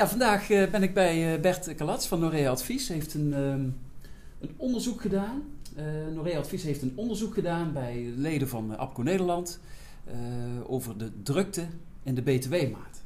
[0.00, 2.88] Ja, vandaag eh, ben ik bij eh, Bert Kalats van Norea Advies.
[2.88, 3.64] Hij heeft een, ehm,
[4.40, 5.42] een onderzoek gedaan.
[5.78, 5.84] Uh,
[6.14, 9.60] Norea Advies heeft een onderzoek gedaan bij leden van APCO Nederland
[10.66, 11.66] over de drukte
[12.02, 13.02] in de BTW-maat.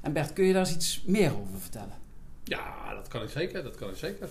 [0.00, 1.98] En Bert, kun je daar eens iets meer over vertellen?
[2.44, 3.62] Ja, dat kan ik zeker.
[3.62, 4.28] Dat kan ik zeker.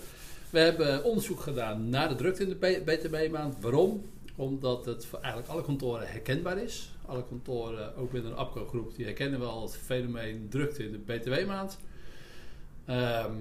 [0.50, 3.56] We hebben onderzoek gedaan naar de drukte in de BTW-maand.
[3.60, 4.02] Waarom?
[4.36, 6.92] Omdat het voor eigenlijk alle kantoren herkenbaar is.
[7.10, 11.78] Alle kantoren, ook binnen een APCO-groep, die herkennen wel het fenomeen drukte in de BTW-maand.
[12.84, 13.32] Ehm,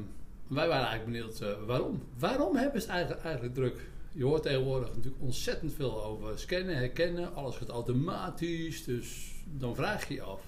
[0.47, 2.03] wij waren eigenlijk benieuwd uh, waarom.
[2.19, 3.89] Waarom hebben ze eigenlijk, eigenlijk druk?
[4.11, 7.35] Je hoort tegenwoordig natuurlijk ontzettend veel over scannen, herkennen.
[7.35, 8.83] Alles gaat automatisch.
[8.83, 10.41] Dus dan vraag je je af,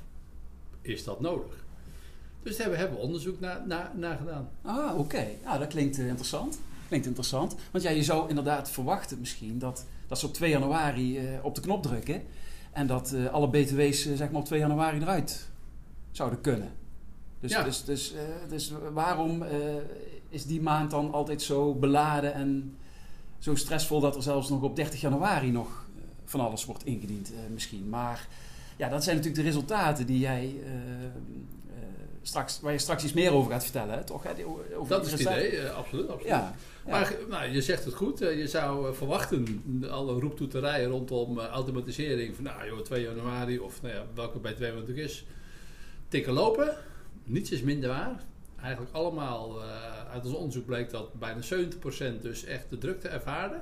[0.82, 1.66] is dat nodig?
[2.44, 4.49] Dus daar hebben we onderzoek naar, naar gedaan.
[4.62, 5.27] Ah, oké.
[5.44, 6.60] Ja, dat klinkt uh, interessant.
[6.88, 7.55] Klinkt interessant.
[7.72, 11.55] Want ja, je zou inderdaad verwachten misschien dat, dat ze op 2 januari uh, op
[11.55, 12.24] de knop drukken.
[12.72, 15.50] En dat uh, alle BTW's zeg maar op 2 januari eruit
[16.12, 16.72] zouden kunnen.
[17.40, 17.64] Dus, ja.
[17.64, 18.14] dus, dus,
[18.50, 19.44] dus waarom
[20.30, 22.76] is die maand dan altijd zo beladen en
[23.40, 25.86] zo stressvol dat er zelfs nog op 30 januari nog
[26.26, 27.90] van alles wordt ingediend misschien.
[27.90, 28.28] Maar
[28.78, 30.56] ja, dat zijn natuurlijk de resultaten die jij
[32.22, 34.26] straks, waar je straks iets meer over gaat vertellen, toch?
[34.76, 36.08] Over dat is het idee, uh, absoluut.
[36.08, 36.28] absoluut.
[36.28, 36.55] Ja,
[36.86, 38.22] Maar nou, je zegt het goed.
[38.22, 43.82] Uh, je zou uh, verwachten, alle roeptoeterijen rondom automatisering, van nou joh, 2 januari of
[43.82, 45.26] nou ja, welke bij 2 natuurlijk is,
[46.08, 46.78] tikken lopen.
[47.24, 48.24] Niets is minder waar.
[48.62, 49.62] Eigenlijk allemaal,
[50.12, 53.62] uit ons onderzoek bleek dat bijna 70% dus echt de drukte ervaarde.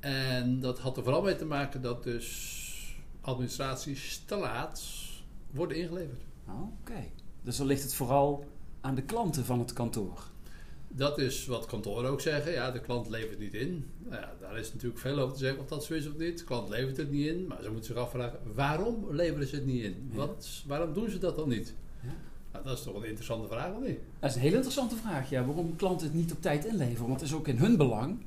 [0.00, 2.58] En dat had er vooral mee te maken dat dus
[3.20, 4.82] administraties te laat
[5.50, 6.22] worden ingeleverd.
[6.48, 7.08] Oké.
[7.42, 8.44] Dus dan ligt het vooral
[8.80, 10.22] aan de klanten van het kantoor.
[10.88, 12.52] Dat is wat kantoren ook zeggen.
[12.52, 13.90] Ja, de klant levert niet in.
[13.98, 16.38] Nou ja, daar is natuurlijk veel over te zeggen of dat zo is of niet.
[16.38, 17.46] De klant levert het niet in.
[17.46, 20.10] Maar ze moeten zich afvragen, waarom leveren ze het niet in?
[20.14, 21.74] Wat, waarom doen ze dat dan niet?
[22.02, 22.14] Ja.
[22.52, 23.98] Nou, dat is toch een interessante vraag, of niet?
[24.18, 25.44] Dat is een hele interessante vraag, ja.
[25.44, 27.08] Waarom klanten het niet op tijd inleveren?
[27.08, 28.18] Want het is ook in hun belang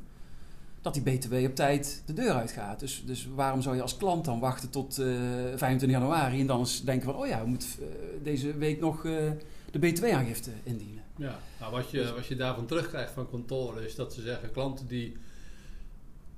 [0.83, 2.79] dat die BTW op tijd de deur uitgaat.
[2.79, 6.47] Dus, dus waarom zou je als klant dan wachten tot uh, eh, 25 januari en
[6.47, 7.85] dan eens denken van, oh ja, we moeten uh,
[8.23, 9.31] deze week nog uh,
[9.71, 11.03] de BTW-aangifte indienen?
[11.15, 14.51] Ja, nou, wat, je, dus, wat je daarvan terugkrijgt van kantoren is dat ze zeggen,
[14.51, 15.17] klanten die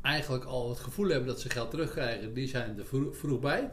[0.01, 3.71] eigenlijk al het gevoel hebben dat ze geld terugkrijgen, die zijn er vroeg, vroeg bij.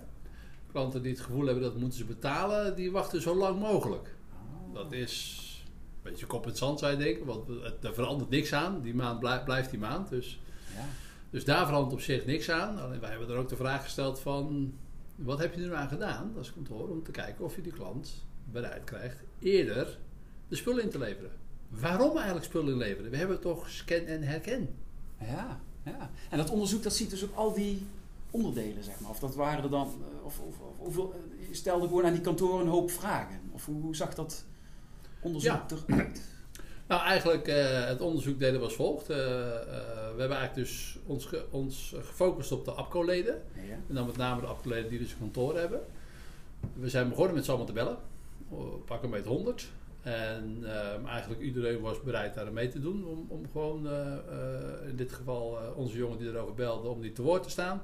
[0.70, 4.14] Klanten die het gevoel hebben dat moeten ze betalen, die wachten zo lang mogelijk.
[4.32, 4.74] Oh.
[4.74, 5.38] Dat is
[6.02, 7.48] een beetje kop in zand, zou je denken, want
[7.82, 8.80] er verandert niks aan.
[8.80, 10.40] Die maand blijft, blijft die maand, dus...
[10.74, 10.84] Ja.
[11.30, 12.78] Dus daar verandert op zich niks aan.
[12.78, 14.74] Alleen wij hebben er ook de vraag gesteld van...
[15.16, 17.72] Wat heb je er nou aan gedaan als kantoor om te kijken of je die
[17.72, 19.98] klant bereid krijgt eerder
[20.48, 21.30] de spullen in te leveren?
[21.68, 23.10] Waarom eigenlijk spullen inleveren?
[23.10, 24.68] We hebben toch scan en herken.
[25.20, 26.10] Ja, ja.
[26.30, 27.86] En dat onderzoek dat ziet dus ook al die
[28.30, 29.10] onderdelen, zeg maar.
[29.10, 29.86] Of dat waren er dan...
[29.86, 31.14] Eh, of, of, of, of
[31.48, 33.40] je stelde gewoon aan die kantoren een hoop vragen.
[33.50, 34.44] Of hoe, hoe zag dat
[35.20, 35.78] onderzoek ja.
[35.86, 36.22] eruit?
[36.86, 39.10] Nou, eigenlijk uh, het onderzoek deden we als volgt.
[39.10, 39.22] Uh, uh,
[40.14, 43.42] we hebben eigenlijk dus ons, ge, ons gefocust op de APCO-leden.
[43.54, 43.74] Ja.
[43.88, 45.80] En dan met name de APCO-leden die dus een kantoor hebben.
[46.74, 47.96] We zijn begonnen met ze allemaal te bellen.
[48.84, 49.68] Pakken met 100.
[50.02, 50.64] En
[51.06, 53.06] eigenlijk iedereen was bereid daar mee te doen.
[53.06, 53.88] Om, om gewoon,
[54.88, 57.82] in dit geval onze jongen die erover belde, om die te woord te staan.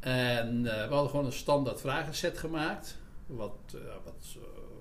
[0.00, 2.96] En we hadden gewoon een standaard vragenset gemaakt.
[3.26, 4.36] Wat, wat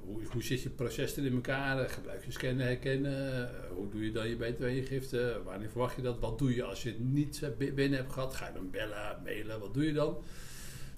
[0.06, 1.90] hoe, zit je proces er in elkaar?
[1.90, 3.50] Gebruik je scannen, herkennen?
[3.76, 5.42] Hoe doe je dan je btw-ingifte?
[5.46, 6.20] Wanneer verwacht je dat?
[6.20, 8.34] Wat doe je als je het niet binnen hebt gehad?
[8.34, 9.60] Ga je dan bellen, mailen?
[9.60, 10.18] Wat doe je dan?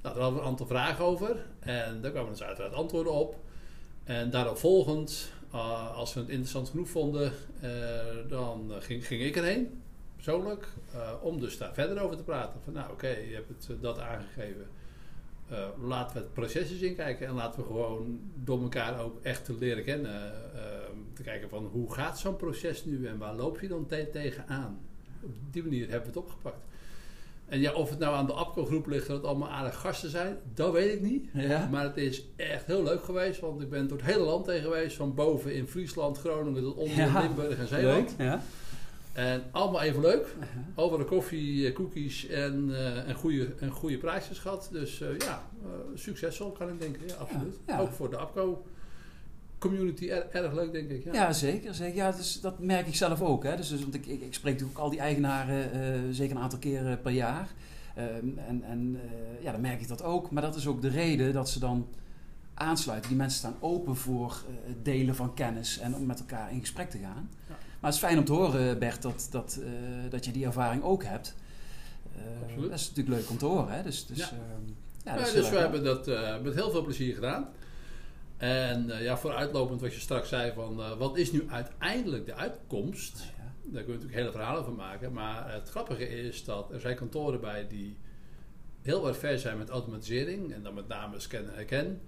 [0.01, 1.45] Nou, daar hadden we een aantal vragen over.
[1.59, 3.35] En daar kwamen dus uiteraard antwoorden op.
[4.03, 7.31] En daarop volgend, uh, als we het interessant genoeg vonden,
[7.63, 7.69] uh,
[8.27, 9.81] dan ging, ging ik erheen,
[10.15, 10.67] persoonlijk,
[11.21, 12.59] om dus daar verder over te praten.
[12.63, 14.67] Van nou oké, je hebt het dat aangegeven.
[15.51, 15.57] Uh,
[15.87, 19.55] laten we het proces eens inkijken en laten we gewoon door elkaar ook echt te
[19.57, 20.33] leren kennen.
[20.55, 20.61] Uh,
[21.13, 24.79] te kijken van hoe gaat zo'n proces nu en waar loop je dan te tegenaan.
[25.21, 26.65] Op die manier hebben we het opgepakt.
[27.45, 30.37] En ja, of het nou aan de APCO-groep ligt dat het allemaal aardige gasten zijn,
[30.53, 31.29] dat weet ik niet.
[31.33, 31.67] Ja.
[31.71, 34.61] Maar het is echt heel leuk geweest, want ik ben door het hele land heen
[34.61, 34.95] geweest.
[34.95, 37.21] Van boven in Friesland, Groningen tot onder ja.
[37.21, 38.15] Limburg en Zeeland.
[38.17, 38.41] Leuk, ja.
[39.15, 40.35] En allemaal even leuk.
[40.75, 44.69] Over de koffie, eh, cookies en, uh, en, goede, en goede prijsjes gehad.
[44.71, 45.43] Dus uh, ja,
[45.93, 47.01] succesvol kan ik denken.
[47.07, 47.59] Ja, absoluut.
[47.67, 47.81] Ja, ja.
[47.81, 48.65] Ook voor de APCO
[49.57, 51.03] community er, erg leuk, denk ik.
[51.03, 51.73] Ja, ja zeker.
[51.73, 51.95] zeker.
[51.95, 53.43] Ja, dus, dat merk ik zelf ook.
[53.43, 53.55] Hè.
[53.55, 57.01] Dus, dus, want ik, ik, ik spreek natuurlijk al die eigenaren zeker een aantal keren
[57.01, 57.49] per jaar.
[57.95, 58.99] Ehm, en en
[59.41, 60.31] ja, dan merk ik dat ook.
[60.31, 61.87] Maar dat is ook de reden dat ze dan
[62.53, 63.09] aansluiten.
[63.09, 64.43] Die mensen staan open voor
[64.81, 67.29] delen van kennis en om met elkaar in gesprek te gaan.
[67.49, 67.55] Ja.
[67.85, 69.67] Maar het is fijn om te horen, Bert, dat, dat, uh,
[70.09, 71.35] dat je die ervaring ook hebt.
[72.15, 73.73] Uh, dat is natuurlijk leuk om te horen.
[73.73, 73.83] Hè?
[73.83, 74.29] Dus, dus, ja.
[75.03, 76.05] Ja, ja dus we hebben dat
[76.43, 77.49] met heel veel plezier gedaan.
[78.37, 83.19] En ja, vooruitlopend wat je straks zei van wat is nu uiteindelijk de uitkomst?
[83.19, 83.43] Ja.
[83.63, 85.13] Daar kun je natuurlijk hele verhalen van maken.
[85.13, 87.97] Maar het grappige is dat er zijn kantoren bij die
[88.81, 90.53] heel erg ver zijn met automatisering.
[90.53, 92.01] En dan met name scan en herken.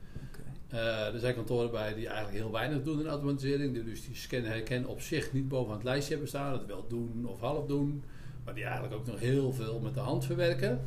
[0.74, 3.84] Uh, er zijn kantoren bij die eigenlijk heel weinig doen in automatisering.
[3.86, 6.52] Dus die scan en herken op zich niet bovenaan het lijstje hebben staan.
[6.52, 8.04] Dat wel doen of half doen.
[8.46, 10.82] Maar die eigenlijk ook nog heel veel met de hand verwerken.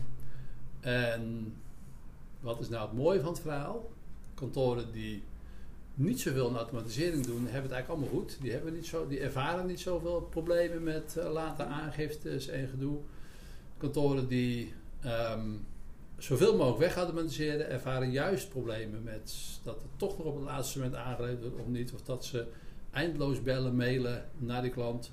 [0.81, 1.55] En
[2.41, 3.91] wat is nou het mooie van het verhaal?
[4.35, 5.23] Kantoren die
[5.95, 8.39] niet zoveel in automatisering doen, hebben het eigenlijk allemaal goed.
[8.41, 12.99] Die, hebben niet zo, die ervaren niet zoveel problemen met uh, late aangiftes en gedoe.
[13.77, 14.75] Kantoren die
[15.05, 15.67] um,
[16.23, 20.97] zoveel mogelijk wegautomatiseren, ervaren juist problemen met dat het toch nog op het laatste moment
[20.97, 21.93] aangeleverd wordt of niet.
[21.93, 22.47] Of dat ze
[22.91, 25.13] eindeloos bellen, mailen naar die klant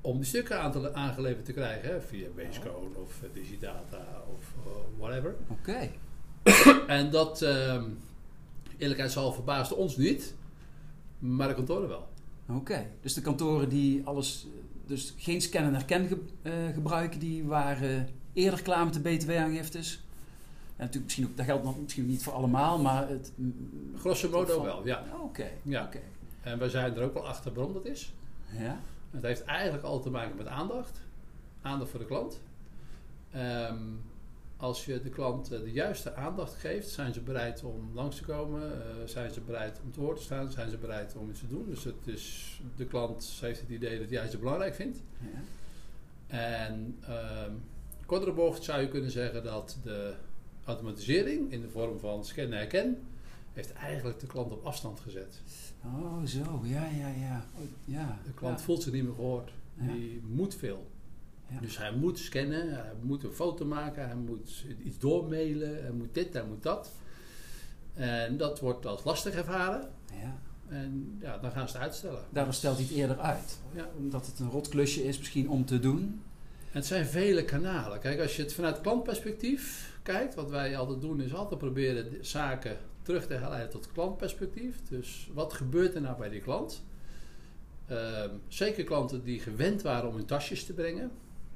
[0.00, 1.88] om die stukken aan te, aangeleverd te krijgen.
[1.88, 5.34] Hè, via Basecode of uh, Digidata of uh, whatever.
[5.48, 5.90] Oké.
[6.86, 7.98] en dat, um,
[8.78, 10.34] eerlijkheidshalve, verbaasde ons niet,
[11.18, 12.08] maar de kantoren wel.
[12.48, 14.46] Oké, dus de kantoren die alles,
[14.86, 20.03] dus geen scan en herken ge, uh, gebruiken, die waren eerder klaar met de BTW-aangiftes.
[20.76, 23.32] En natuurlijk misschien ook, dat geldt nog misschien niet voor allemaal, maar het...
[23.96, 25.04] Grosso modo wel, ja.
[25.22, 25.84] Oké, ja.
[25.84, 26.00] oké.
[26.40, 28.12] En wij zijn er ook wel achter waarom dat is.
[28.58, 28.80] Ja.
[29.10, 31.00] Het heeft eigenlijk al te maken met aandacht.
[31.62, 32.40] Aandacht voor de klant.
[33.36, 34.00] Um,
[34.56, 38.62] als je de klant de juiste aandacht geeft, zijn ze bereid om langs te komen,
[38.62, 41.48] uh, zijn ze bereid om te woord te staan, zijn ze bereid om iets te
[41.48, 41.66] doen.
[41.68, 45.02] Dus het is, de klant heeft het idee dat jij ze belangrijk vindt.
[45.18, 45.40] Ja.
[46.26, 46.98] En
[47.46, 47.62] um,
[48.06, 50.14] kortere bocht zou je kunnen zeggen dat de
[50.64, 52.98] automatisering in de vorm van scan en herken
[53.52, 55.40] heeft eigenlijk de klant op afstand gezet.
[55.84, 57.44] Oh, zo, ja, ja, ja.
[57.56, 58.18] Oh, ja.
[58.24, 58.64] De klant ja.
[58.64, 59.52] voelt zich niet meer gehoord.
[59.80, 59.92] Ja.
[59.92, 60.86] Die moet veel.
[61.48, 61.60] Ja.
[61.60, 66.14] Dus hij moet scannen, hij moet een foto maken, hij moet iets doormailen, hij moet
[66.14, 66.92] dit, hij moet dat.
[67.94, 69.90] En dat wordt als lastig ervaren.
[70.12, 70.38] Ja.
[70.68, 72.24] En ja, dan gaan ze het uitstellen.
[72.30, 73.58] Daarom stelt hij het eerder uit.
[73.74, 73.88] Ja.
[73.96, 76.22] Omdat het een rotklusje is misschien om te doen.
[76.74, 78.00] Het zijn vele kanalen.
[78.00, 82.76] Kijk, als je het vanuit klantperspectief kijkt, wat wij altijd doen, is altijd proberen zaken
[83.02, 84.76] terug te herleiden tot klantperspectief.
[84.88, 86.84] Dus wat gebeurt er nou bij die klant?
[87.90, 91.10] Uh, zeker klanten die gewend waren om hun tasjes te brengen.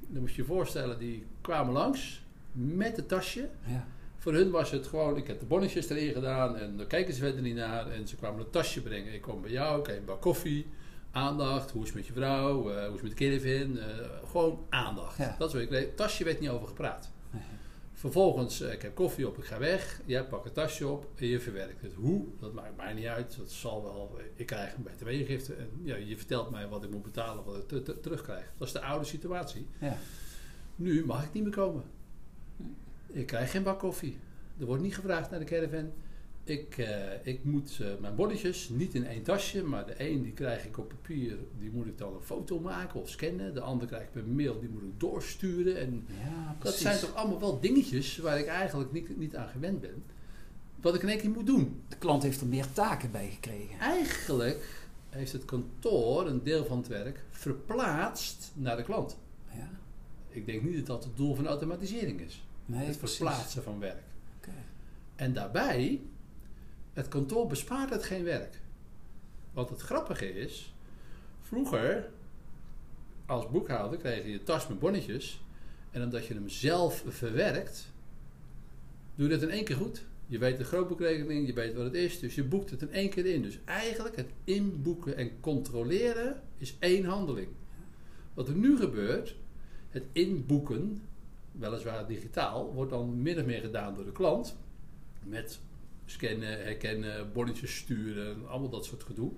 [0.07, 3.49] Dan moet je je voorstellen, die kwamen langs met het tasje.
[3.65, 3.87] Ja.
[4.17, 7.19] Voor hun was het gewoon, ik heb de bonnetjes erin gedaan en daar kijken ze
[7.19, 7.91] verder niet naar.
[7.91, 9.13] En ze kwamen een tasje brengen.
[9.13, 10.65] Ik kom bij jou, ik heb een bak koffie,
[11.11, 11.71] aandacht.
[11.71, 12.71] Hoe is het met je vrouw?
[12.71, 13.77] Uh, hoe is het met de caravan?
[13.77, 15.17] Uh, gewoon aandacht.
[15.17, 15.35] Ja.
[15.37, 15.97] Dat is wat ik weet.
[15.97, 17.11] tasje werd niet over gepraat.
[17.31, 17.41] Nee.
[17.93, 20.01] Vervolgens, uh, ik heb koffie op, ik ga weg.
[20.05, 21.93] Jij pakt een tasje op en je verwerkt het.
[21.93, 22.25] Hoe?
[22.39, 23.37] Dat maakt mij niet uit.
[23.37, 24.19] Dat zal wel.
[24.35, 25.53] Ik krijg een btw-gifte.
[25.53, 28.51] En ja, je vertelt mij wat ik moet betalen, wat ik terugkrijg.
[28.57, 29.67] Dat is de oude situatie.
[29.79, 29.97] Ja.
[30.75, 31.83] Nu mag ik niet meer komen.
[33.07, 34.19] Ik krijg geen bak koffie.
[34.59, 35.91] Er wordt niet gevraagd naar de caravan.
[36.49, 36.87] Ik, uh,
[37.23, 40.77] ik moet uh, mijn bonnetjes niet in één tasje, maar de een die krijg ik
[40.77, 43.53] op papier, die moet ik dan een foto maken of scannen.
[43.53, 45.77] De ander krijg ik per mail, die moet ik doorsturen.
[45.77, 49.81] En Ja, dat zijn toch allemaal wel dingetjes waar ik eigenlijk niet, niet aan gewend
[49.81, 50.03] ben.
[50.81, 51.81] Wat ik in één keer moet doen.
[51.87, 53.79] De klant heeft er meer taken bij gekregen.
[53.79, 59.17] Eigenlijk heeft het kantoor een deel van het werk verplaatst naar de klant.
[59.53, 59.69] Ja.
[60.29, 62.43] Ik denk niet dat dat het doel van automatisering is.
[62.65, 63.17] Nee, het precies.
[63.17, 64.03] verplaatsen van werk.
[64.37, 64.53] Oké.
[65.15, 66.01] En daarbij,
[66.99, 68.59] het kantoor bespaart het geen werk.
[69.53, 70.73] Want het grappige is,
[71.41, 72.09] vroeger
[73.25, 75.41] als boekhouder kreeg je je tas met bonnetjes.
[75.91, 77.91] En omdat je hem zelf verwerkt,
[79.15, 80.05] doe je dat in één keer goed.
[80.27, 83.09] Je weet de grootboekrekening, je weet wat het is, dus je boekt het in één
[83.09, 83.41] keer in.
[83.41, 87.49] Dus eigenlijk het inboeken en controleren is één handeling.
[88.33, 89.35] Wat er nu gebeurt,
[89.89, 91.01] het inboeken,
[91.51, 94.55] weliswaar digitaal, wordt dan min of meer gedaan door de klant.
[95.23, 95.59] Met
[96.09, 99.31] scannen, herkennen, bonnetjes sturen, allemaal dat soort gedoe.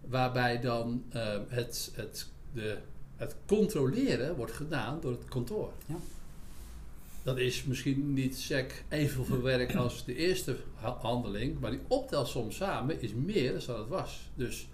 [0.00, 2.78] Waarbij dan uh, het, het, de,
[3.16, 5.72] het controleren wordt gedaan door het kantoor.
[5.86, 5.96] Ja.
[7.22, 12.50] Dat is misschien niet sec evenveel werk als de eerste ha handeling, maar die optelsom
[12.50, 14.30] samen is meer dan dat het was.
[14.34, 14.68] Dus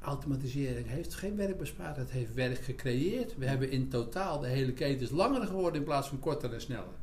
[0.00, 3.36] automatisering heeft geen werk bespaard, het heeft werk gecreëerd.
[3.36, 7.02] We hebben in totaal de hele ketens langer geworden in plaats van korter en sneller.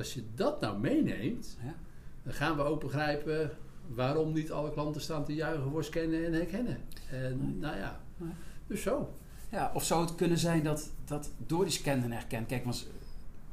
[0.00, 1.74] Als je dat nou meeneemt, Ja.
[2.22, 3.50] dan gaan we ook begrijpen
[3.86, 6.78] waarom niet alle klanten staan te juichen voor scannen en herkennen.
[7.10, 7.54] En Nee.
[7.58, 8.30] nou ja, Nee.
[8.66, 9.14] dus zo.
[9.50, 12.86] Ja, of zou het kunnen zijn dat, dat door die scan en herken, kijk, want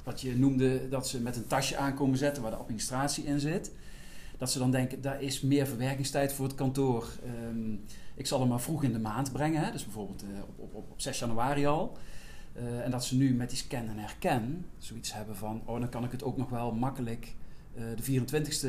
[0.04, 3.72] wat je noemde, dat ze met een tasje aankomen zetten waar de administratie in zit,
[4.38, 7.08] dat ze dan denken, daar is meer verwerkingstijd voor het kantoor.
[7.26, 7.74] Ehm,
[8.16, 10.28] ik zal hem maar vroeg in de maand brengen, hè, dus bijvoorbeeld eh,
[10.58, 11.98] op, op, op 6 januari al.
[12.58, 15.90] Eh, en dat ze nu met die scan en herken zoiets hebben van, oh, dan
[15.90, 17.36] kan ik het ook nog wel makkelijk
[17.96, 18.68] de 24ste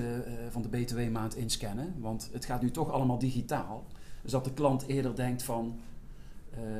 [0.50, 1.95] van de BTW-maand inscannen.
[1.99, 3.87] Want het gaat nu toch allemaal digitaal.
[4.23, 5.80] Dus dat de klant eerder denkt van,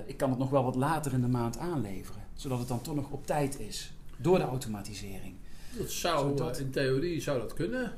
[0.07, 2.23] ik kan het nog wel wat later in de maand aanleveren.
[2.35, 3.93] Zodat het dan toch nog op tijd is.
[4.17, 5.35] Door de automatisering.
[5.79, 7.93] Dat zou, in theorie zou dat kunnen.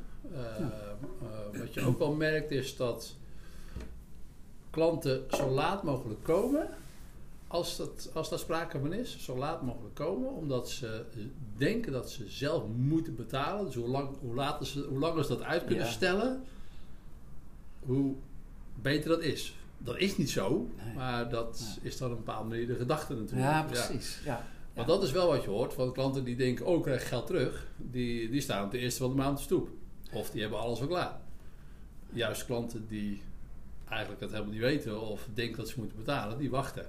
[1.58, 3.16] wat je ook wel merkt is dat
[4.70, 6.68] klanten zo laat mogelijk komen
[7.50, 11.04] als, dat, als daar sprake van is, zo laat mogelijk komen, omdat ze
[11.56, 13.64] denken dat ze zelf moeten betalen.
[13.64, 16.42] Dus hoe, lang, hoe, later ze, hoe langer ze dat uit kunnen stellen,
[17.80, 18.14] hoe
[18.82, 19.54] beter dat is.
[19.78, 23.50] Dat is niet zo, maar dat is dan een bepaalde manier de gedachte natuurlijk.
[23.50, 24.20] Ja, precies.
[24.24, 24.46] Ja.
[24.74, 27.26] Maar dat is wel wat je hoort van klanten die denken, oh ik krijg geld
[27.26, 27.66] terug.
[27.76, 29.70] Die, die staan op de eerste van de maand op stoep.
[30.12, 31.20] Of die hebben alles al klaar.
[32.12, 33.22] Juist klanten die
[33.88, 36.86] eigenlijk het helemaal niet weten of denken dat ze moeten betalen, die wachten.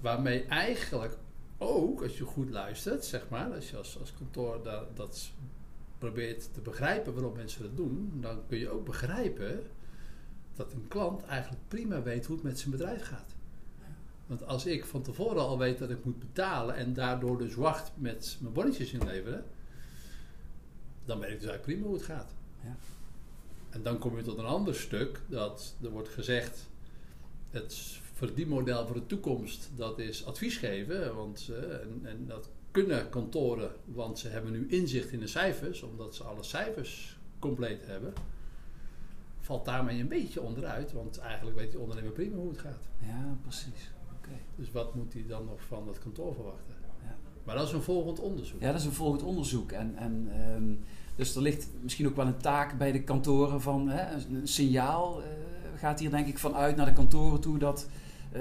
[0.00, 1.16] Waarmee eigenlijk
[1.58, 5.30] ook, als je goed luistert, zeg maar, als je als, als kantoor dat, dat
[5.98, 9.62] probeert te begrijpen waarom mensen dat doen, dan kun je ook begrijpen
[10.54, 13.36] dat een klant eigenlijk prima weet hoe het met zijn bedrijf gaat.
[14.26, 17.90] Want als ik van tevoren al weet dat ik moet betalen en daardoor dus wacht
[17.94, 19.44] met mijn bonnetjes inleveren,
[21.04, 22.34] dan weet ik dus eigenlijk prima hoe het gaat.
[22.64, 22.76] Ja.
[23.70, 26.68] En dan kom je tot een ander stuk dat er wordt gezegd:
[27.50, 27.72] het
[28.18, 31.14] verdienmodel voor de toekomst, dat is advies geven.
[31.16, 35.82] Want, uh, en, en, dat kunnen kantoren, want ze hebben nu inzicht in de cijfers,
[35.82, 38.12] omdat ze alle cijfers compleet hebben.
[39.40, 42.88] Valt daarmee een beetje onderuit, want eigenlijk weet die ondernemer prima hoe het gaat.
[42.98, 43.90] Ja, precies.
[44.18, 44.40] Okay.
[44.56, 46.74] Dus wat moet hij dan nog van dat kantoor verwachten?
[47.02, 47.16] Ja.
[47.44, 48.60] Maar dat is een volgend onderzoek.
[48.60, 49.72] Ja, dat is een volgend onderzoek.
[49.72, 50.80] En, en um,
[51.16, 55.20] dus er ligt misschien ook wel een taak bij de kantoren van hè, een signaal.
[55.20, 55.26] Uh,
[55.76, 57.88] gaat hier denk ik vanuit naar de kantoren toe dat
[58.32, 58.40] uh,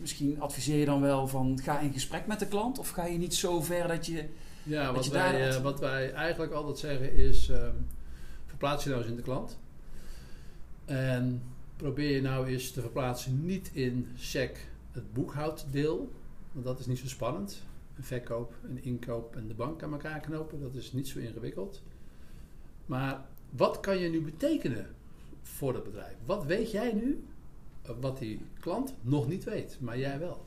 [0.00, 3.18] misschien adviseer je dan wel van ga in gesprek met de klant of ga je
[3.18, 4.24] niet zo ver dat je.
[4.62, 7.68] Ja, wat, wij, uh, wat wij eigenlijk altijd zeggen is: uh,
[8.46, 9.58] verplaats je nou eens in de klant.
[10.84, 11.42] En
[11.76, 16.12] probeer je nou eens te verplaatsen niet in SEC het boekhouddeel,
[16.52, 17.62] want dat is niet zo spannend.
[17.96, 21.82] Een verkoop, een inkoop en de bank aan elkaar knopen, dat is niet zo ingewikkeld.
[22.86, 24.86] Maar wat kan je nu betekenen
[25.42, 26.16] voor het bedrijf?
[26.24, 27.24] Wat weet jij nu
[28.00, 30.46] wat die klant nog niet weet, maar jij wel.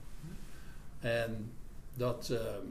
[1.00, 1.52] En
[1.94, 2.66] dat, ehm,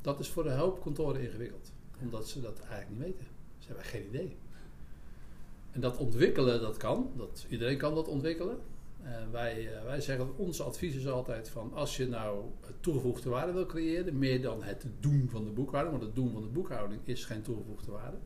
[0.00, 3.26] dat is voor een hoop kantoren ingewikkeld, omdat ze dat eigenlijk niet weten.
[3.58, 4.36] Ze hebben geen idee.
[5.70, 7.10] En dat ontwikkelen, dat kan.
[7.16, 8.58] Dat, iedereen kan dat ontwikkelen.
[9.02, 12.44] En wij, uh, wij zeggen, onze advies is altijd van als je nou
[12.80, 16.42] toegevoegde waarde wil creëren, meer dan het doen van de boekhouding, want het doen van
[16.42, 18.16] de boekhouding is geen toegevoegde waarde.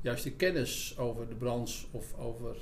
[0.00, 2.56] Juist de kennis over de branche of over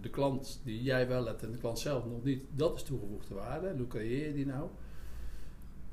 [0.00, 3.34] de klant die jij wel hebt en de klant zelf nog niet, dat is toegevoegde
[3.34, 3.74] waarde.
[3.76, 4.68] Hoe creëer je die nou?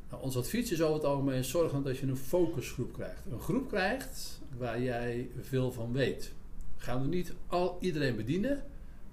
[0.10, 3.26] nou ons advies is over het algemeen zorgen dat je een focusgroep krijgt.
[3.32, 6.34] Een groep krijgt waar jij veel van weet.
[6.78, 8.64] Gaan we niet al iedereen bedienen.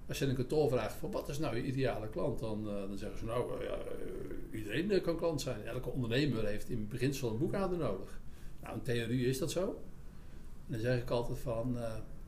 [0.08, 2.98] Als je een kantoor vraagt van wat is nou je ideale klant, dan, uh, dan
[2.98, 5.64] zeggen ze nou uh, ja, uh, iedereen kan klant zijn.
[5.64, 8.20] Elke ondernemer heeft in beginsel een boekhouder nodig.
[8.62, 9.82] Nou, in theorie is dat zo.
[10.66, 11.76] Dan zeg ik altijd van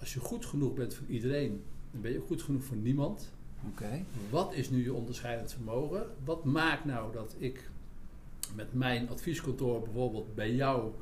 [0.01, 3.33] als je goed genoeg bent voor iedereen dan ben je goed genoeg voor niemand.
[3.73, 4.05] Okay.
[4.31, 6.07] Wat is nu je onderscheidend vermogen?
[6.25, 7.71] Wat maakt nou dat ik
[8.55, 10.93] met mijn advieskantoor bijvoorbeeld bij jou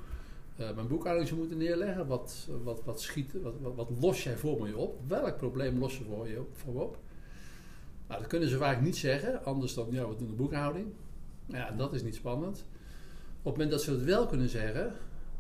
[0.61, 2.07] uh, mijn boekhouding zou moeten neerleggen?
[2.07, 5.01] Wat, wat, wat, schiet, wat, wat, wat, los jij voor me op?
[5.07, 6.99] Welk probleem los je voor je voor op?
[8.07, 10.87] Nou, dat kunnen ze vaak niet zeggen, anders dan, ja, we doen de boekhouding.
[11.47, 12.65] Ja, dat is niet spannend.
[13.39, 14.93] Op het moment dat ze het wel kunnen zeggen,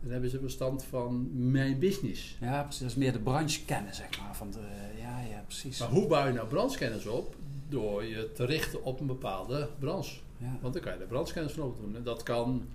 [0.06, 2.36] dan hebben ze verstand van mijn business.
[2.40, 2.80] Ja, precies.
[2.80, 4.36] Dat is meer de branche kennen, zeg maar.
[4.36, 4.60] Van de,
[4.98, 5.78] ja, ja, precies.
[5.78, 7.34] Maar hoe bouw je nou branchekennis op?
[7.68, 10.20] Door je te richten op een bepaalde branche.
[10.36, 10.58] Ja.
[10.60, 11.96] Want dan kan je de branchekennis van opdoen.
[11.96, 12.68] En dat kan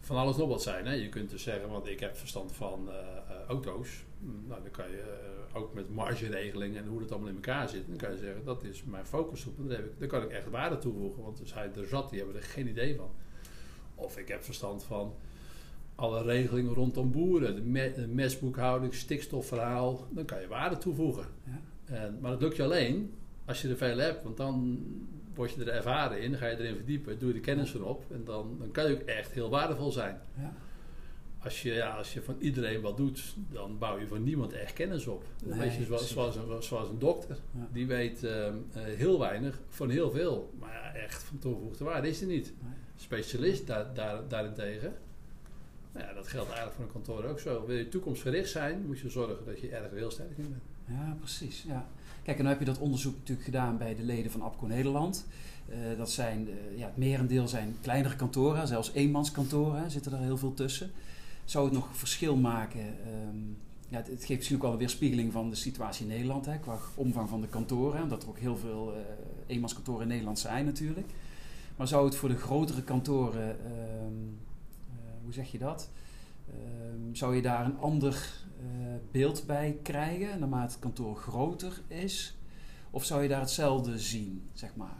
[0.00, 0.86] van alles nog wat zijn.
[0.86, 0.92] Hè?
[0.92, 2.94] Je kunt dus zeggen, want ik heb verstand van uh,
[3.48, 3.88] auto's.
[4.46, 5.18] Nou, dan kan je
[5.52, 7.86] uh, ook met margeregeling en hoe dat allemaal in elkaar zit.
[7.88, 9.56] Dan kan je zeggen, dat is mijn focusgroep.
[9.56, 11.22] Dan, heb ik, dan kan ik echt waarde toevoegen.
[11.22, 13.10] Want er zijn er zat, die hebben er geen idee van.
[13.94, 15.14] Of ik heb verstand van
[16.00, 21.24] alle regelingen rondom boeren, de, mesboekhouding, stikstofverhaal, dan kan je waarde toevoegen.
[21.44, 21.60] Ja.
[21.94, 23.12] En, maar dat lukt je alleen
[23.44, 24.78] als je er veel hebt, want dan
[25.34, 28.24] word je er ervaren in, ga je erin verdiepen, doe je de kennis erop en
[28.24, 30.20] dan, dan kan je ook echt heel waardevol zijn.
[30.38, 30.54] Ja.
[31.42, 34.72] Als, je, ja, als je van iedereen wat doet, dan bouw je van niemand echt
[34.72, 35.24] kennis op.
[35.44, 37.36] Nee, weet je, zoals, zoals, een, zoals een dokter,
[37.72, 42.26] die weet uh, heel weinig van heel veel, maar echt van toegevoegde waarde is er
[42.26, 42.54] niet.
[42.62, 42.72] Nee.
[42.96, 44.94] Specialist daar, daar, daarentegen,
[45.94, 47.66] ja, dat geldt eigenlijk voor een kantoor ook zo.
[47.66, 50.62] Wil je toekomstgericht zijn, moet je zorgen dat je erg heel in bent.
[50.86, 51.64] Ja, precies.
[51.66, 51.86] Ja.
[52.22, 55.26] Kijk, en dan heb je dat onderzoek natuurlijk gedaan bij de leden van APCO Nederland.
[55.68, 60.38] Uh, dat zijn, uh, ja, het merendeel zijn kleinere kantoren, zelfs eenmanskantoren zitten er heel
[60.38, 60.90] veel tussen.
[61.44, 62.80] zou het nog verschil maken?
[62.80, 63.36] ehm,
[63.88, 66.78] ja, het, geeft misschien ook wel een weerspiegeling van de situatie in Nederland, hè, qua
[66.94, 68.02] omvang van de kantoren.
[68.02, 71.08] Omdat er ook heel veel eh eenmanskantoren in Nederland zijn natuurlijk.
[71.76, 74.49] Maar zou het voor de grotere kantoren, ehm, eh,
[75.30, 75.90] hoe zeg je dat?
[76.48, 78.14] Ehm, zou je daar een ander
[78.58, 78.66] eh,
[79.10, 82.36] beeld bij krijgen naarmate het kantoor groter is?
[82.90, 84.96] Of zou je daar hetzelfde zien, zeg maar?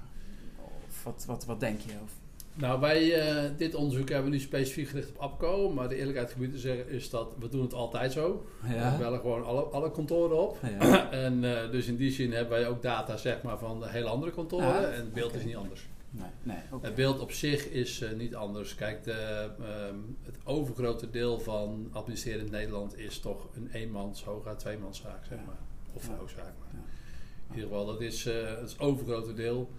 [0.88, 1.92] Of wat, wat, wat denk je?
[2.02, 2.12] Of,
[2.54, 5.70] Nou, wij, eh, dit onderzoek hebben we nu specifiek gericht op APCO.
[5.72, 8.46] Maar de eerlijkheid gebied te zeggen is dat we doen het altijd zo.
[8.60, 10.58] We bellen gewoon alle, alle kantoren op.
[10.78, 11.10] Ja.
[11.26, 14.32] En eh, dus in die zin hebben wij ook data zeg maar, van hele andere
[14.32, 14.92] kantoren.
[14.94, 15.88] En het beeld is niet anders.
[16.10, 16.56] Nee, nee.
[16.82, 18.74] Het beeld op zich is eh, niet anders.
[18.74, 24.58] Kijk, de, ehm, het overgrote deel van administreren in Nederland is toch een eenmans, hooguit
[24.58, 25.44] tweemanszaak, zeg Ja.
[25.46, 25.58] maar.
[25.92, 26.16] Of Ja.
[26.16, 26.44] hoogzaak.
[26.58, 26.68] Maar.
[26.72, 26.78] Ja.
[27.48, 29.70] In ieder geval, dat is, eh, het overgrote deel.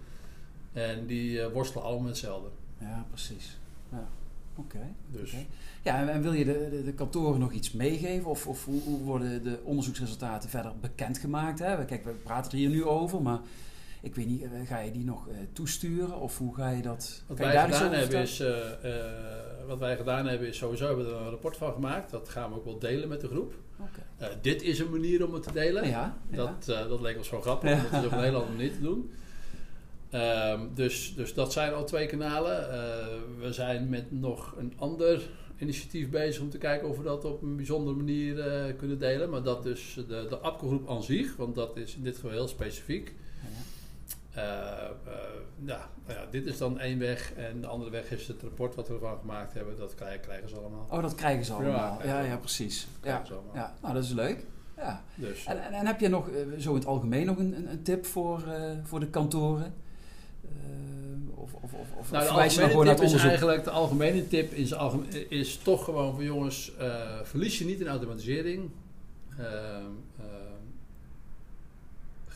[0.72, 2.48] En die eh, worstelen allemaal hetzelfde.
[2.78, 3.58] Ja, precies.
[3.90, 4.08] Ja.
[4.56, 4.94] Oké.
[5.10, 5.34] Dus.
[5.82, 8.30] Ja, en, en wil je de, de, de kantoren nog iets meegeven?
[8.30, 11.58] Of, of hoe, hoe worden de onderzoeksresultaten verder bekendgemaakt?
[11.58, 11.84] Hè?
[11.84, 13.40] Kijk, we praten er hier nu over, maar
[14.02, 16.20] ik weet niet, eh, ga je die nog eh, toesturen?
[16.20, 17.22] Of hoe ga je dat...
[17.26, 18.56] Wat wij, gedaan hebben is, eh,
[19.66, 22.10] wat wij gedaan hebben is sowieso hebben we er een rapport van gemaakt.
[22.10, 23.54] Dat gaan we ook wel delen met de groep.
[24.40, 25.88] Dit is een manier om het te delen.
[25.88, 26.36] Ja, ja.
[26.36, 27.76] Dat, dat leek ons zo grappig Ja.
[27.76, 29.10] om het dus op een hele andere manier te doen.
[30.10, 32.68] Ehm, dus, dus dat zijn al twee kanalen.
[33.38, 35.22] We zijn met nog een ander
[35.58, 38.34] initiatief bezig om te kijken of we dat op een bijzondere manier
[38.74, 39.30] kunnen delen.
[39.30, 42.48] Maar dat dus de, de APCO-groep aan zich, want dat is in dit geval heel
[42.48, 43.14] specifiek.
[44.32, 44.88] Eh, eh,
[45.64, 48.74] ja, nou ja, dit is dan één weg en de andere weg is het rapport
[48.74, 49.76] wat we ervan gemaakt hebben.
[49.76, 50.86] Dat krijgen, krijgen ze allemaal.
[50.90, 52.00] Oh, dat krijgen ze allemaal.
[52.04, 52.86] Ja, ja, precies.
[53.02, 53.22] Ja.
[53.54, 54.44] Ja, nou dat is leuk.
[54.76, 55.04] Ja.
[55.14, 57.82] Dus, En, en, en heb je nog, eh, zo in het algemeen, nog een, een,
[57.82, 58.44] tip voor,
[58.82, 59.74] voor de kantoren?
[61.34, 64.74] Of of, of, of Nou, de algemene tip is eigenlijk, de algemene tip is,
[65.28, 66.72] is toch gewoon van jongens,
[67.22, 68.70] verlies je niet in automatisering.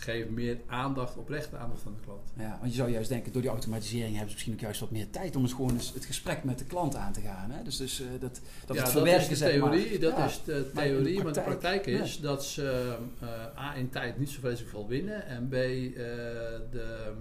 [0.06, 2.20] Geef meer aandacht, oprechte aandacht aan de klant.
[2.38, 4.90] Ja, want je zou juist denken, door die automatisering hebben ze misschien ook juist wat
[4.90, 7.50] meer tijd om eens gewoon eens het gesprek met de klant aan te gaan.
[7.50, 7.62] Hè?
[7.62, 9.70] Dus, dus eh, dat, dat ja, het dat verwerken, is de zeg maar.
[9.70, 10.26] theorie, dat Ja.
[10.26, 13.90] is de Maar de theorie, maar de praktijk, praktijk is dat ze eh, A in
[13.90, 15.60] tijd niet zo vreselijk veel winnen en B eh,
[16.70, 17.12] de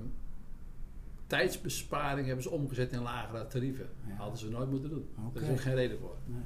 [1.27, 3.89] tijdsbesparing hebben ze omgezet in lagere tarieven.
[4.17, 5.07] Hadden ze nooit moeten doen.
[5.27, 5.39] Oké.
[5.39, 6.15] Daar is ook geen reden voor.
[6.25, 6.41] Nee.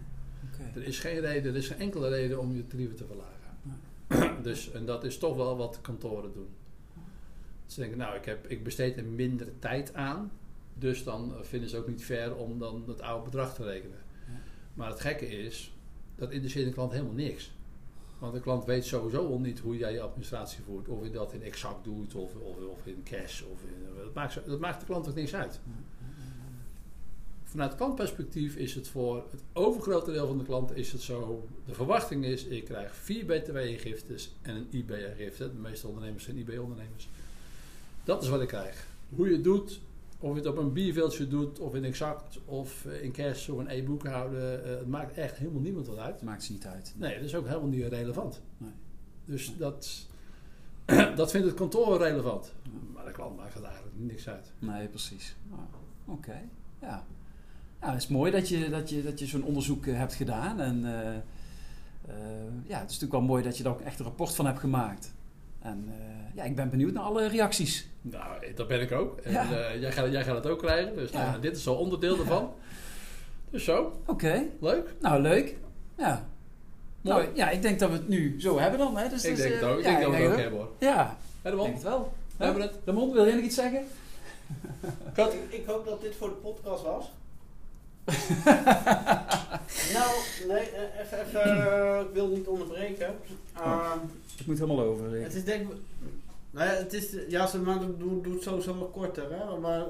[0.76, 3.38] Er is geen reden, er is geen enkele reden om je tarieven te verlagen.
[4.44, 6.48] Dus, en dat is toch wel wat kantoren doen.
[7.66, 10.32] Ze denken, nou, ik, heb, ik besteed er minder tijd aan.
[10.74, 13.98] Dus dan eh, vinden ze ook niet fair om dan het oude bedrag te rekenen.
[14.28, 14.34] Ja.
[14.74, 15.74] Maar het gekke is,
[16.16, 17.52] dat interesseert de klant helemaal niks.
[18.20, 20.88] Want de klant weet sowieso al niet hoe jij je administratie voert.
[20.88, 23.42] Of je dat in exact doet, of, of, of in cash.
[23.42, 25.60] Of in, dat, maakt, zo- dat maakt de klant ook niks uit.
[27.50, 31.48] Vanuit klantperspectief is het voor het overgrote deel van de klanten is het zo.
[31.66, 35.52] De verwachting is, ik krijg vier btw-ingiftes en een IB-ingifte.
[35.54, 37.10] De meeste ondernemers zijn IB-ondernemers.
[38.04, 38.88] Dat is wat ik krijg.
[39.16, 39.80] Hoe je het doet,
[40.20, 43.70] of je het op een bierveeltje doet, of in exact, of in cash, of een
[43.70, 44.64] e-boekhouden.
[44.64, 46.14] eh, het maakt echt helemaal niemand wat uit.
[46.16, 46.94] Het maakt ze niet uit.
[46.98, 48.42] Nee, dat is ook helemaal niet relevant.
[48.58, 48.72] Nee.
[49.26, 49.58] Dus Nee.
[49.58, 50.08] dat,
[51.16, 52.54] dat vindt het kantoor relevant.
[52.94, 54.52] Maar de klant maakt het eigenlijk niks uit.
[54.60, 55.36] Nee, precies.
[55.50, 55.62] Nou,
[56.18, 56.42] Oké,
[56.82, 57.06] ja.
[57.82, 60.60] Ja, het is mooi dat je, dat je, dat je zo'n onderzoek eh, hebt gedaan.
[60.60, 62.16] En eh, eh,
[62.66, 64.60] ja, het is natuurlijk wel mooi dat je er ook echt een rapport van hebt
[64.60, 65.14] gemaakt.
[65.62, 67.88] En eh, ja, ik ben benieuwd naar alle reacties.
[68.02, 69.18] Nou, dat ben ik ook.
[69.20, 69.52] En Ja.
[69.52, 70.96] eh, jij, gaat, jij gaat het ook krijgen.
[70.96, 71.38] Dus nou, Ja.
[71.38, 72.54] dit is zo onderdeel ervan.
[73.50, 74.94] Dus zo, Oké, leuk.
[75.00, 75.56] nou leuk.
[75.98, 76.28] Ja.
[77.02, 77.24] Mooi.
[77.26, 78.98] Nou, ja, ik denk dat we het nu zo hebben dan.
[78.98, 79.10] Hè?
[79.10, 79.78] Dus, ik dus, denk het ook.
[79.80, 80.70] Ik ja, denk dat we het ook hebben hoor.
[80.80, 82.14] Ja, Hè, ik denk het wel.
[82.38, 82.74] We hebben het.
[82.86, 83.84] Ramon, wil jij nog iets zeggen?
[85.14, 85.34] Kat.
[85.50, 87.12] Ik, ik hoop dat dit voor de podcast was.
[89.96, 90.12] nou,
[90.48, 93.16] nee, eh, even, even eh, ik wil niet onderbreken.
[93.56, 93.98] Ehm,
[94.38, 95.22] Het moet helemaal over.
[95.22, 95.78] het is denk ik...
[96.52, 99.58] Nou ja, het is, ja, ze maar doet doe het sowieso wat korter, hè.
[99.60, 99.84] Maar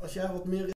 [0.00, 0.68] als jij wat meer